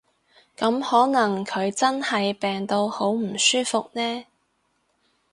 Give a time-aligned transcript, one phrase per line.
[0.57, 4.25] 噉可能佢真係病到好唔舒服呢